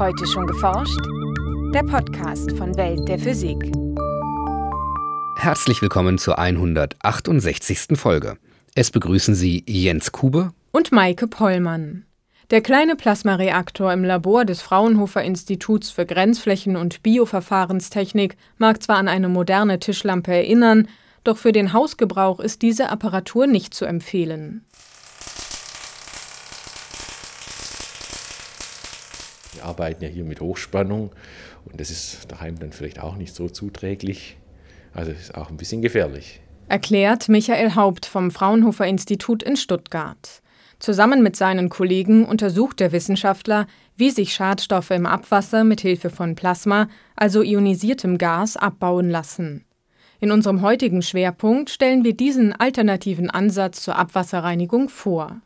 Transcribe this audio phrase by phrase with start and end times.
[0.00, 0.98] Heute schon geforscht?
[1.74, 3.70] Der Podcast von Welt der Physik.
[5.36, 7.98] Herzlich willkommen zur 168.
[7.98, 8.38] Folge.
[8.74, 12.06] Es begrüßen Sie Jens Kube und Maike Pollmann.
[12.48, 19.06] Der kleine Plasmareaktor im Labor des Fraunhofer Instituts für Grenzflächen- und Bioverfahrenstechnik mag zwar an
[19.06, 20.88] eine moderne Tischlampe erinnern,
[21.24, 24.64] doch für den Hausgebrauch ist diese Apparatur nicht zu empfehlen.
[29.54, 31.10] Wir arbeiten ja hier mit Hochspannung
[31.64, 34.36] und das ist daheim dann vielleicht auch nicht so zuträglich.
[34.92, 36.40] Also ist auch ein bisschen gefährlich.
[36.68, 40.42] Erklärt Michael Haupt vom Fraunhofer Institut in Stuttgart.
[40.78, 46.34] Zusammen mit seinen Kollegen untersucht der Wissenschaftler, wie sich Schadstoffe im Abwasser mit Hilfe von
[46.36, 49.66] Plasma, also ionisiertem Gas, abbauen lassen.
[50.20, 55.40] In unserem heutigen Schwerpunkt stellen wir diesen alternativen Ansatz zur Abwasserreinigung vor.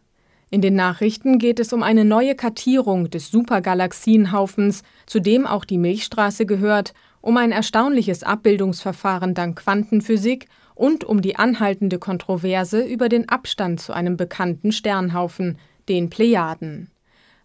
[0.55, 5.79] In den Nachrichten geht es um eine neue Kartierung des Supergalaxienhaufens, zu dem auch die
[5.79, 10.47] Milchstraße gehört, um ein erstaunliches Abbildungsverfahren dank Quantenphysik
[10.77, 16.89] und um die anhaltende Kontroverse über den Abstand zu einem bekannten Sternhaufen, den Plejaden.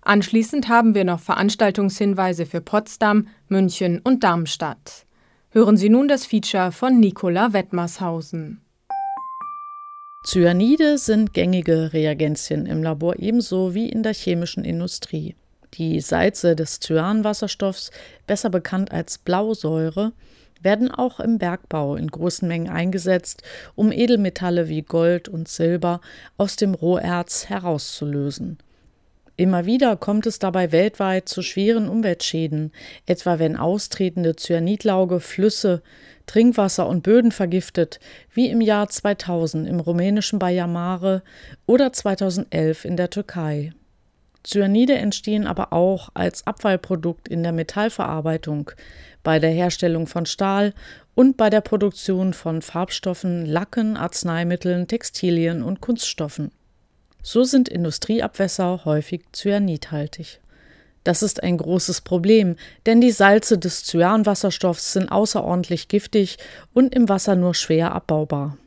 [0.02, 5.08] Anschließend haben wir noch Veranstaltungshinweise für Potsdam, München und Darmstadt.
[5.50, 8.62] Hören Sie nun das Feature von Nicola Wettmarshausen.
[10.26, 15.36] Cyanide sind gängige Reagenzien im Labor ebenso wie in der chemischen Industrie.
[15.76, 17.92] Die Salze des Cyanwasserstoffs,
[18.28, 20.12] besser bekannt als Blausäure,
[20.62, 23.44] werden auch im Bergbau in großen Mengen eingesetzt,
[23.76, 26.02] um Edelmetalle wie Gold und Silber
[26.38, 28.58] aus dem Roherz herauszulösen.
[29.38, 32.74] Immer wieder kommt es dabei weltweit zu schweren Umweltschäden,
[33.06, 35.82] etwa wenn austretende Cyanidlauge Flüsse,
[36.30, 38.00] Trinkwasser und Böden vergiftet,
[38.32, 41.24] wie im Jahr 2000 im rumänischen Baia Mare
[41.66, 43.74] oder 2011 in der Türkei.
[44.44, 48.70] Cyanide entstehen aber auch als Abfallprodukt in der Metallverarbeitung,
[49.24, 50.76] bei der Herstellung von Stahl
[51.16, 56.52] und bei der Produktion von Farbstoffen, Lacken, Arzneimitteln, Textilien und Kunststoffen.
[57.24, 60.40] So sind Industrieabwässer häufig cyanidhaltig.
[61.10, 62.56] Das ist ein großes Problem,
[62.86, 66.38] denn die Salze des Cyanwasserstoffs sind außerordentlich giftig
[66.72, 68.60] und im Wasser nur schwer abbaubar.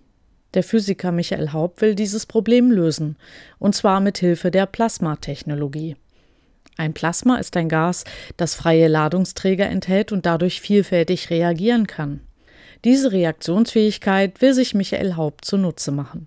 [0.54, 3.16] Der Physiker Michael Haupt will dieses Problem lösen,
[3.60, 5.94] und zwar mit Hilfe der Plasmatechnologie.
[6.76, 8.02] Ein Plasma ist ein Gas,
[8.36, 12.22] das freie Ladungsträger enthält und dadurch vielfältig reagieren kann.
[12.84, 16.26] Diese Reaktionsfähigkeit will sich Michael Haupt zunutze machen.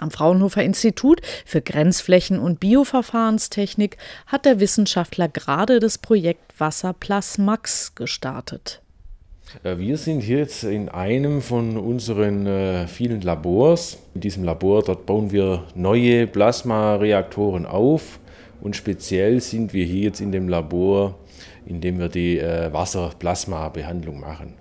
[0.00, 8.80] Am Fraunhofer Institut für Grenzflächen- und Bioverfahrenstechnik hat der Wissenschaftler gerade das Projekt Wasserplasmax gestartet.
[9.62, 13.98] Äh, wir sind jetzt in einem von unseren äh, vielen Labors.
[14.14, 18.20] In diesem Labor, dort bauen wir neue Plasmareaktoren auf
[18.62, 21.18] und speziell sind wir hier jetzt in dem Labor,
[21.66, 24.54] in dem wir die äh, Wasserplasma-Behandlung machen.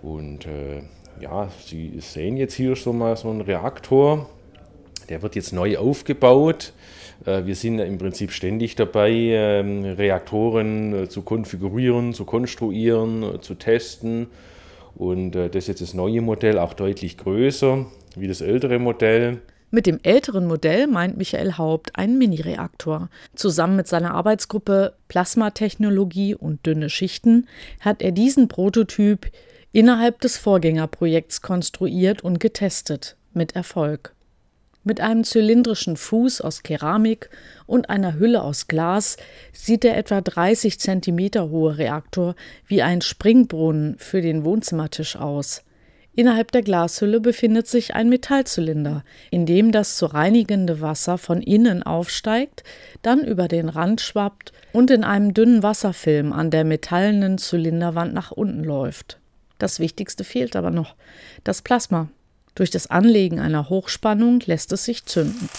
[0.00, 0.46] Und
[1.20, 4.28] ja, Sie sehen jetzt hier schon mal so einen Reaktor.
[5.08, 6.72] Der wird jetzt neu aufgebaut.
[7.24, 13.40] Äh, wir sind im Prinzip ständig dabei, ähm, Reaktoren äh, zu konfigurieren, zu konstruieren, äh,
[13.40, 14.28] zu testen.
[14.94, 17.84] Und das ist jetzt das neue Modell, auch deutlich größer
[18.16, 19.42] wie das ältere Modell.
[19.70, 23.10] Mit dem älteren Modell meint Michael Haupt einen Mini-Reaktor.
[23.34, 27.46] Zusammen mit seiner Arbeitsgruppe Plasmatechnologie und dünne Schichten
[27.80, 29.26] hat er diesen Prototyp
[29.72, 34.15] innerhalb des Vorgängerprojekts konstruiert und getestet, mit Erfolg.
[34.86, 37.28] Mit einem zylindrischen Fuß aus Keramik
[37.66, 39.16] und einer Hülle aus Glas
[39.52, 42.36] sieht der etwa 30 cm hohe Reaktor
[42.68, 45.64] wie ein Springbrunnen für den Wohnzimmertisch aus.
[46.14, 49.02] Innerhalb der Glashülle befindet sich ein Metallzylinder,
[49.32, 52.62] in dem das zu reinigende Wasser von innen aufsteigt,
[53.02, 58.30] dann über den Rand schwappt und in einem dünnen Wasserfilm an der metallenen Zylinderwand nach
[58.30, 59.18] unten läuft.
[59.58, 60.94] Das Wichtigste fehlt aber noch,
[61.42, 62.08] das Plasma.
[62.56, 65.50] Durch das Anlegen einer Hochspannung lässt es sich zünden.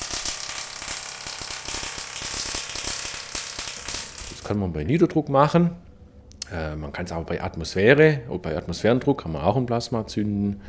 [4.32, 5.72] Das kann man bei Niederdruck machen.
[6.52, 10.08] Äh, man kann es auch bei Atmosphäre, oder bei Atmosphärendruck kann man auch ein Plasma
[10.08, 10.62] zünden.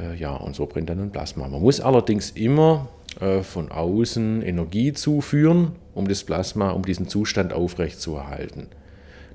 [0.00, 1.48] Äh, ja, und so brennt dann ein Plasma.
[1.48, 2.88] Man muss allerdings immer
[3.20, 8.68] äh, von außen Energie zuführen, um das Plasma, um diesen Zustand aufrechtzuerhalten.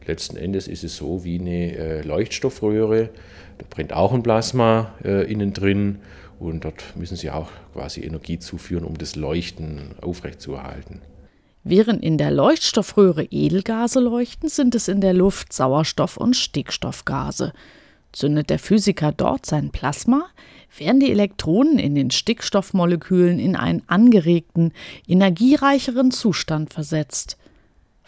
[0.05, 3.09] Letzten Endes ist es so wie eine äh, Leuchtstoffröhre.
[3.57, 5.99] Da brennt auch ein Plasma äh, innen drin
[6.39, 11.01] und dort müssen Sie auch quasi Energie zuführen, um das Leuchten aufrechtzuerhalten.
[11.63, 17.53] Während in der Leuchtstoffröhre Edelgase leuchten, sind es in der Luft Sauerstoff- und Stickstoffgase.
[18.11, 20.25] Zündet der Physiker dort sein Plasma,
[20.77, 24.73] werden die Elektronen in den Stickstoffmolekülen in einen angeregten,
[25.07, 27.37] energiereicheren Zustand versetzt.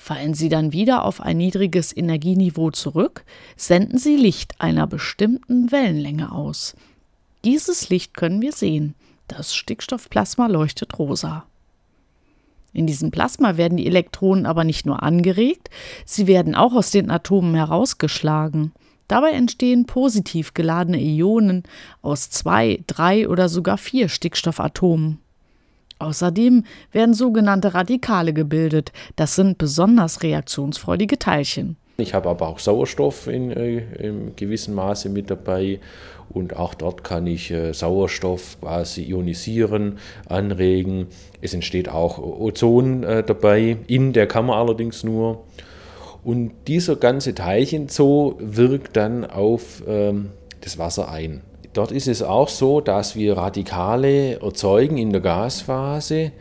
[0.06, 3.26] Fallen sie dann wieder auf ein niedriges Energieniveau zurück,
[3.58, 6.76] senden sie Licht einer bestimmten Wellenlänge aus.
[7.44, 8.94] Dieses Licht können wir sehen.
[9.28, 11.46] Das Stickstoffplasma leuchtet rosa.
[12.72, 15.72] In diesem Plasma werden die Elektronen aber nicht nur angeregt,
[16.06, 18.74] sie werden auch aus den Atomen herausgeschlagen.
[19.08, 21.64] Dabei entstehen positiv geladene Ionen
[22.04, 25.18] aus zwei, drei oder sogar vier Stickstoffatomen.
[26.00, 28.92] Außerdem werden sogenannte Radikale gebildet.
[29.16, 31.78] Das sind besonders reaktionsfreudige Teilchen.
[31.98, 35.80] Ich habe aber auch Sauerstoff in, äh, in gewissem Maße mit dabei
[36.30, 41.08] und auch dort kann ich äh, Sauerstoff quasi ionisieren, anregen.
[41.42, 45.46] Es entsteht auch Ozon äh, dabei, in der Kammer allerdings nur.
[46.26, 50.32] Und dieser ganze Teilchenzoo wirkt dann auf ähm,
[50.62, 51.42] das Wasser ein.
[51.76, 56.32] Dort ist es auch so, dass wir Radikale erzeugen in der Gasphase.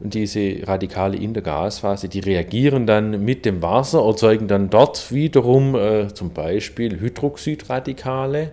[0.00, 5.12] Und diese Radikale in der Gasphase, die reagieren dann mit dem Wasser, erzeugen dann dort
[5.12, 8.50] wiederum äh, zum Beispiel Hydroxidradikale.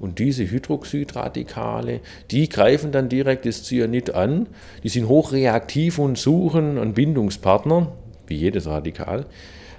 [0.00, 2.00] Und diese Hydroxidradikale,
[2.32, 4.48] die greifen dann direkt das Cyanid an.
[4.82, 7.92] Die sind hochreaktiv und suchen einen Bindungspartner,
[8.26, 9.26] wie jedes Radikal.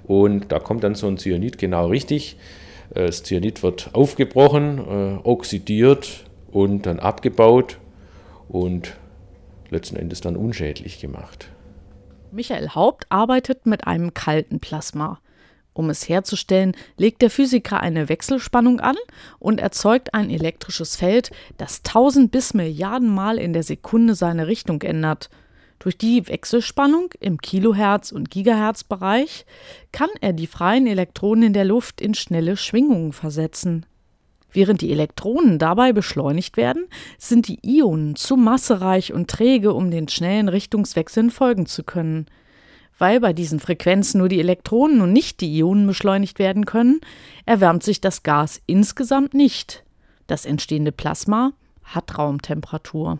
[0.05, 2.37] Und da kommt dann so ein Cyanid genau richtig.
[2.93, 7.77] Das Cyanid wird aufgebrochen, äh, oxidiert und dann abgebaut
[8.49, 8.97] und
[9.69, 11.47] letzten Endes dann unschädlich gemacht.
[12.31, 15.19] Michael Haupt arbeitet mit einem kalten Plasma.
[15.73, 18.97] Um es herzustellen, legt der Physiker eine Wechselspannung an
[19.39, 24.81] und erzeugt ein elektrisches Feld, das tausend bis Milliarden Mal in der Sekunde seine Richtung
[24.81, 25.29] ändert.
[25.81, 29.47] Durch die Wechselspannung im Kilohertz- und Gigahertz-Bereich
[29.91, 33.87] kann er die freien Elektronen in der Luft in schnelle Schwingungen versetzen.
[34.51, 36.85] Während die Elektronen dabei beschleunigt werden,
[37.17, 42.27] sind die Ionen zu massereich und träge, um den schnellen Richtungswechseln folgen zu können.
[42.99, 47.01] Weil bei diesen Frequenzen nur die Elektronen und nicht die Ionen beschleunigt werden können,
[47.47, 49.83] erwärmt sich das Gas insgesamt nicht.
[50.27, 53.19] Das entstehende Plasma hat Raumtemperatur.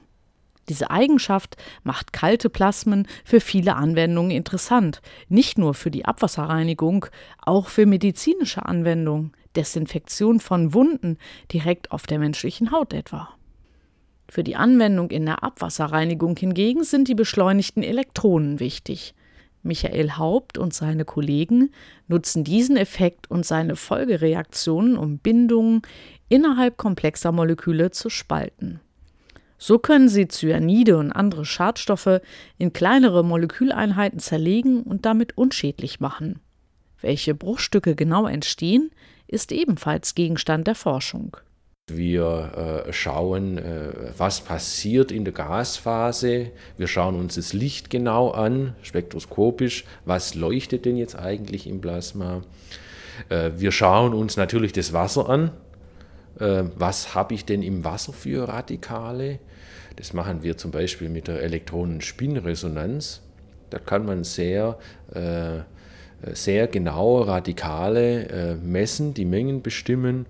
[0.72, 7.08] Diese Eigenschaft macht kalte Plasmen für viele Anwendungen interessant, nicht nur für die Abwasserreinigung,
[7.42, 11.18] auch für medizinische Anwendungen, Desinfektion von Wunden
[11.52, 13.28] direkt auf der menschlichen Haut etwa.
[14.30, 19.14] Für die Anwendung in der Abwasserreinigung hingegen sind die beschleunigten Elektronen wichtig.
[19.64, 21.74] Michael Haupt und seine Kollegen
[22.08, 25.82] nutzen diesen Effekt und seine Folgereaktionen, um Bindungen
[26.30, 28.80] innerhalb komplexer Moleküle zu spalten.
[29.64, 32.20] So können sie Cyanide und andere Schadstoffe
[32.58, 36.40] in kleinere Moleküleinheiten zerlegen und damit unschädlich machen.
[37.00, 38.90] Welche Bruchstücke genau entstehen,
[39.28, 41.38] ist ebenfalls Gegenstand der Forschung.
[41.92, 46.50] Wir äh, schauen, äh, was passiert in der Gasphase.
[46.78, 49.86] Wir schauen uns das Licht genau an, spektroskopisch.
[50.06, 52.42] Was leuchtet denn jetzt eigentlich im Plasma?
[53.30, 55.52] Äh, wir schauen uns natürlich das Wasser an.
[56.40, 59.40] Äh, was habe ich denn im Wasser für Radikale?
[59.96, 63.22] Das machen wir zum Beispiel mit der Elektronenspinresonanz.
[63.70, 64.78] Da kann man sehr,
[65.14, 65.62] äh,
[66.34, 70.26] sehr genaue Radikale äh, messen, die Mengen bestimmen.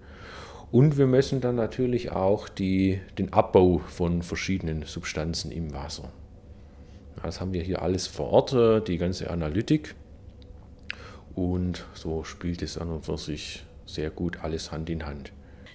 [0.72, 6.12] Und wir messen dann natürlich auch die, den Abbau von verschiedenen Substanzen im Wasser.
[7.22, 9.96] Das haben wir hier alles vor Ort, die ganze Analytik.
[11.36, 15.34] Und so spielt es an und für sich sehr gut alles Hand in Hand.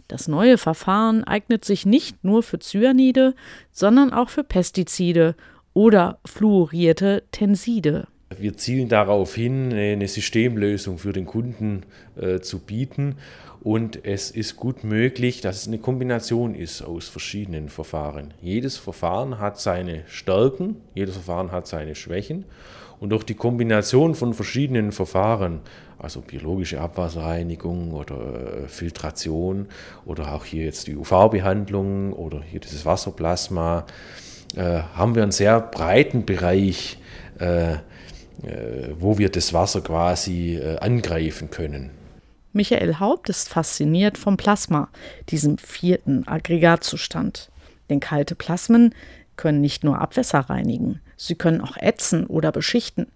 [0.09, 3.35] Das neue Verfahren eignet sich nicht nur für Cyanide,
[3.73, 5.35] sondern auch für Pestizide
[5.75, 8.07] oder fluorierte Tenside.
[8.37, 11.83] Wir zielen darauf hin, eine Systemlösung für den Kunden
[12.17, 13.17] äh, zu bieten.
[13.61, 18.33] Und es ist gut möglich, dass es eine Kombination ist aus verschiedenen Verfahren.
[18.41, 22.45] Jedes Verfahren hat seine Stärken, jedes Verfahren hat seine Schwächen.
[22.99, 25.61] Und durch die Kombination von verschiedenen Verfahren,
[25.99, 29.67] also biologische Abwasserreinigung oder äh, Filtration
[30.05, 33.85] oder auch hier jetzt die UV-Behandlung oder hier dieses Wasserplasma,
[34.55, 36.99] äh, haben wir einen sehr breiten Bereich,
[37.39, 37.79] äh, äh,
[38.99, 41.91] wo wir das Wasser quasi äh, angreifen können.
[42.53, 44.89] Michael Haupt ist fasziniert vom Plasma,
[45.29, 47.51] diesem vierten Aggregatzustand.
[47.91, 48.95] Denn kalte Plasmen
[49.37, 53.07] können nicht nur Abwässer reinigen, sie können auch ätzen oder beschichten.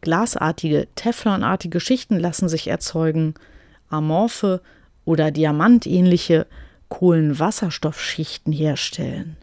[0.00, 3.34] Glasartige, Teflonartige Schichten lassen sich erzeugen,
[3.88, 4.60] amorphe
[5.04, 6.46] oder diamantähnliche
[6.88, 9.36] Kohlenwasserstoffschichten herstellen.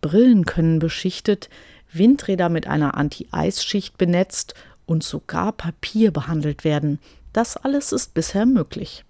[0.00, 1.48] Brillen können beschichtet,
[1.92, 4.54] Windräder mit einer Anti-Eis-Schicht benetzt
[4.86, 6.98] und sogar Papier behandelt werden.
[7.32, 9.04] Das alles ist bisher möglich.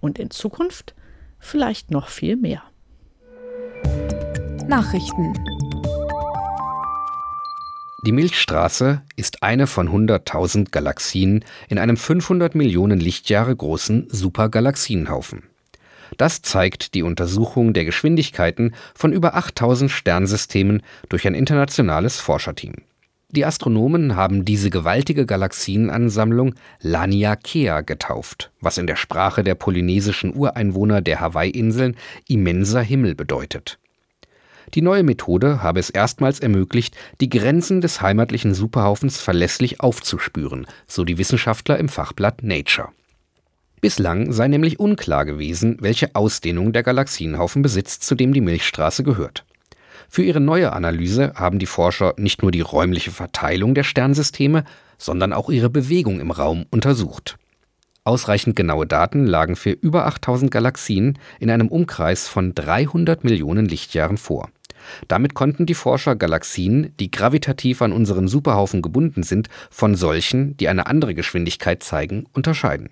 [0.00, 0.94] Und in Zukunft
[1.38, 2.62] vielleicht noch viel mehr.
[4.68, 5.34] Nachrichten
[8.00, 15.42] Die Milchstraße ist eine von 100.000 Galaxien in einem 500 Millionen Lichtjahre großen Supergalaxienhaufen.
[16.16, 22.74] Das zeigt die Untersuchung der Geschwindigkeiten von über 8000 Sternsystemen durch ein internationales Forscherteam.
[23.30, 31.02] Die Astronomen haben diese gewaltige Galaxienansammlung Laniakea getauft, was in der Sprache der polynesischen Ureinwohner
[31.02, 31.96] der Hawaii-Inseln
[32.28, 33.78] immenser Himmel bedeutet.
[34.74, 41.04] Die neue Methode habe es erstmals ermöglicht, die Grenzen des heimatlichen Superhaufens verlässlich aufzuspüren, so
[41.04, 42.88] die Wissenschaftler im Fachblatt Nature.
[43.80, 49.44] Bislang sei nämlich unklar gewesen, welche Ausdehnung der Galaxienhaufen besitzt, zu dem die Milchstraße gehört.
[50.08, 54.64] Für ihre neue Analyse haben die Forscher nicht nur die räumliche Verteilung der Sternsysteme,
[54.96, 57.38] sondern auch ihre Bewegung im Raum untersucht.
[58.04, 64.16] Ausreichend genaue Daten lagen für über 8000 Galaxien in einem Umkreis von 300 Millionen Lichtjahren
[64.16, 64.48] vor.
[65.08, 70.68] Damit konnten die Forscher Galaxien, die gravitativ an unseren Superhaufen gebunden sind, von solchen, die
[70.68, 72.90] eine andere Geschwindigkeit zeigen, unterscheiden.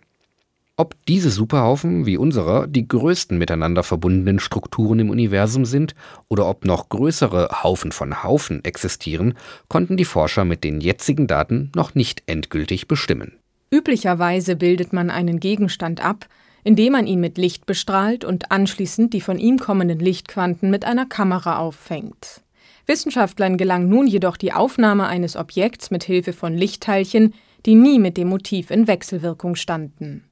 [0.78, 5.94] Ob diese Superhaufen wie unserer die größten miteinander verbundenen Strukturen im Universum sind
[6.28, 9.34] oder ob noch größere Haufen von Haufen existieren,
[9.68, 13.32] konnten die Forscher mit den jetzigen Daten noch nicht endgültig bestimmen.
[13.70, 16.26] Üblicherweise bildet man einen Gegenstand ab,
[16.66, 21.06] indem man ihn mit Licht bestrahlt und anschließend die von ihm kommenden Lichtquanten mit einer
[21.06, 22.40] Kamera auffängt.
[22.86, 27.34] Wissenschaftlern gelang nun jedoch die Aufnahme eines Objekts mit Hilfe von Lichtteilchen,
[27.66, 30.24] die nie mit dem Motiv in Wechselwirkung standen.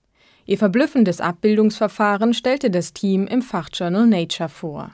[0.45, 4.91] Ihr verblüffendes Abbildungsverfahren stellte das Team im Fachjournal Nature vor.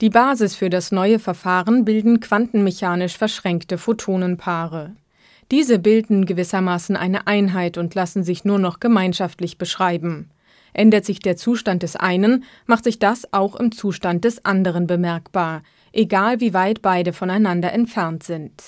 [0.00, 4.94] Die Basis für das neue Verfahren bilden quantenmechanisch verschränkte Photonenpaare.
[5.50, 10.30] Diese bilden gewissermaßen eine Einheit und lassen sich nur noch gemeinschaftlich beschreiben.
[10.76, 15.62] Ändert sich der Zustand des einen, macht sich das auch im Zustand des anderen bemerkbar,
[15.92, 18.62] egal wie weit beide voneinander entfernt sind.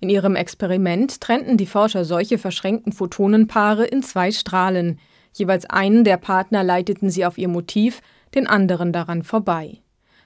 [0.00, 4.98] In ihrem Experiment trennten die Forscher solche verschränkten Photonenpaare in zwei Strahlen,
[5.34, 8.00] Jeweils einen der Partner leiteten sie auf ihr Motiv,
[8.34, 9.80] den anderen daran vorbei.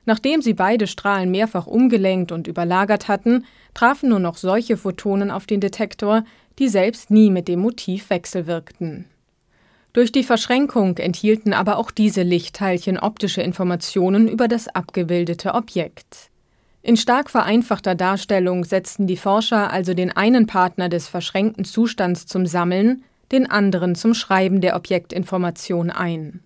[0.05, 3.45] Nachdem sie beide Strahlen mehrfach umgelenkt und überlagert hatten,
[3.75, 6.25] trafen nur noch solche Photonen auf den Detektor,
[6.59, 9.07] die selbst nie mit dem Motiv wechselwirkten.
[9.99, 16.31] Durch die Verschränkung enthielten aber auch diese Lichtteilchen optische Informationen über das abgebildete Objekt.
[16.83, 22.47] In stark vereinfachter Darstellung setzten die Forscher also den einen Partner des verschränkten Zustands zum
[22.47, 23.03] Sammeln,
[23.33, 26.45] den anderen zum Schreiben der Objektinformation ein.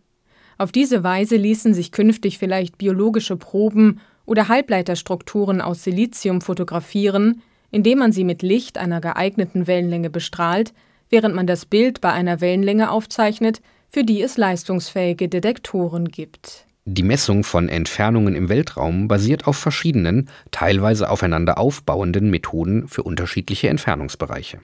[0.57, 7.99] Auf diese Weise ließen sich künftig vielleicht biologische Proben oder Halbleiterstrukturen aus Silizium fotografieren, indem
[7.99, 10.73] man sie mit Licht einer geeigneten Wellenlänge bestrahlt,
[11.12, 16.66] während man das Bild bei einer Wellenlänge aufzeichnet, für die es leistungsfähige Detektoren gibt.
[16.85, 23.69] Die Messung von Entfernungen im Weltraum basiert auf verschiedenen, teilweise aufeinander aufbauenden Methoden für unterschiedliche
[23.69, 24.59] Entfernungsbereiche.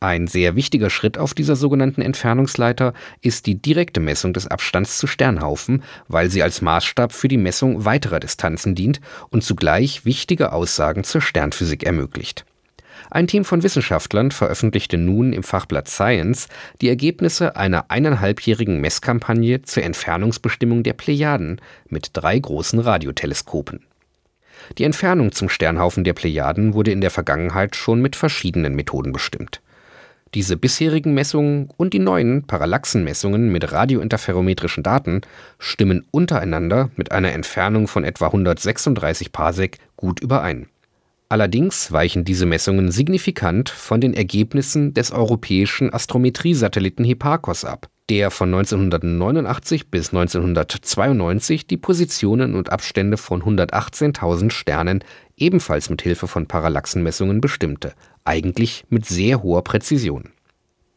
[0.00, 5.08] Ein sehr wichtiger Schritt auf dieser sogenannten Entfernungsleiter ist die direkte Messung des Abstands zu
[5.08, 11.02] Sternhaufen, weil sie als Maßstab für die Messung weiterer Distanzen dient und zugleich wichtige Aussagen
[11.02, 12.44] zur Sternphysik ermöglicht.
[13.10, 16.48] Ein Team von Wissenschaftlern veröffentlichte nun im Fachblatt Science
[16.80, 23.80] die Ergebnisse einer eineinhalbjährigen Messkampagne zur Entfernungsbestimmung der Plejaden mit drei großen Radioteleskopen.
[24.76, 29.62] Die Entfernung zum Sternhaufen der Plejaden wurde in der Vergangenheit schon mit verschiedenen Methoden bestimmt.
[30.34, 35.22] Diese bisherigen Messungen und die neuen Parallaxenmessungen mit radiointerferometrischen Daten
[35.58, 40.68] stimmen untereinander mit einer Entfernung von etwa 136 Parsec gut überein.
[41.30, 48.54] Allerdings weichen diese Messungen signifikant von den Ergebnissen des europäischen Astrometriesatelliten Hipparcos ab, der von
[48.54, 55.04] 1989 bis 1992 die Positionen und Abstände von 118.000 Sternen
[55.36, 57.92] ebenfalls mit Hilfe von Parallaxenmessungen bestimmte,
[58.24, 60.30] eigentlich mit sehr hoher Präzision.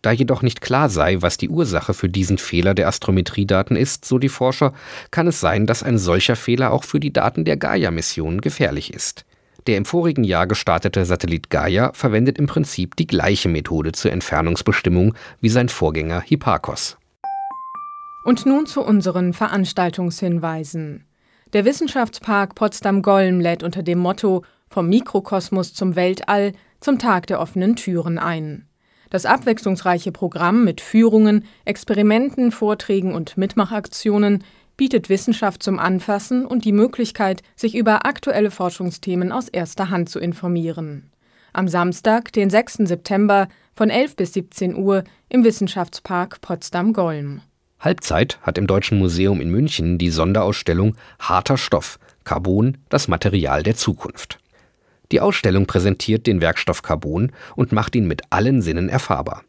[0.01, 4.17] Da jedoch nicht klar sei, was die Ursache für diesen Fehler der Astrometriedaten ist, so
[4.17, 4.73] die Forscher,
[5.11, 9.25] kann es sein, dass ein solcher Fehler auch für die Daten der Gaia-Mission gefährlich ist.
[9.67, 15.13] Der im vorigen Jahr gestartete Satellit Gaia verwendet im Prinzip die gleiche Methode zur Entfernungsbestimmung
[15.39, 16.97] wie sein Vorgänger Hipparcos.
[18.25, 21.05] Und nun zu unseren Veranstaltungshinweisen.
[21.53, 27.75] Der Wissenschaftspark Potsdam-Golm lädt unter dem Motto Vom Mikrokosmos zum Weltall zum Tag der offenen
[27.75, 28.67] Türen ein.
[29.09, 34.43] Das abwechslungsreiche Programm mit Führungen, Experimenten, Vorträgen und Mitmachaktionen
[34.81, 40.17] bietet Wissenschaft zum Anfassen und die Möglichkeit, sich über aktuelle Forschungsthemen aus erster Hand zu
[40.17, 41.11] informieren.
[41.53, 42.77] Am Samstag, den 6.
[42.85, 47.41] September von 11 bis 17 Uhr im Wissenschaftspark Potsdam-Golm.
[47.79, 53.75] Halbzeit hat im Deutschen Museum in München die Sonderausstellung Harter Stoff, Carbon, das Material der
[53.75, 54.39] Zukunft.
[55.11, 59.43] Die Ausstellung präsentiert den Werkstoff Carbon und macht ihn mit allen Sinnen erfahrbar.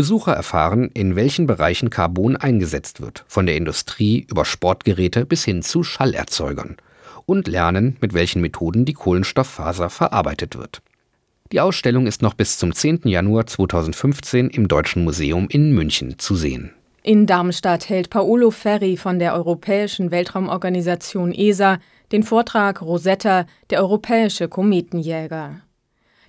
[0.00, 5.60] Besucher erfahren, in welchen Bereichen Carbon eingesetzt wird, von der Industrie über Sportgeräte bis hin
[5.60, 6.78] zu Schallerzeugern,
[7.26, 10.80] und lernen, mit welchen Methoden die Kohlenstofffaser verarbeitet wird.
[11.52, 13.02] Die Ausstellung ist noch bis zum 10.
[13.04, 16.70] Januar 2015 im Deutschen Museum in München zu sehen.
[17.02, 21.78] In Darmstadt hält Paolo Ferri von der Europäischen Weltraumorganisation ESA
[22.10, 25.60] den Vortrag Rosetta, der europäische Kometenjäger.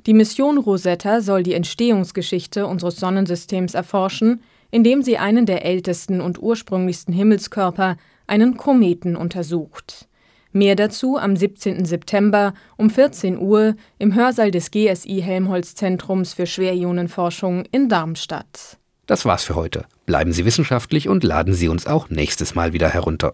[0.08, 4.42] Die Mission Rosetta soll die Entstehungsgeschichte unseres Sonnensystems erforschen,
[4.72, 10.08] indem sie einen der ältesten und ursprünglichsten Himmelskörper, einen Kometen, untersucht.
[10.54, 11.86] Mehr dazu am 17.
[11.86, 18.78] September um 14 Uhr im Hörsaal des GSI Helmholtz Zentrums für Schwerionenforschung in Darmstadt.
[19.06, 19.86] Das war's für heute.
[20.06, 23.34] Bleiben Sie wissenschaftlich und laden Sie uns auch nächstes Mal wieder herunter.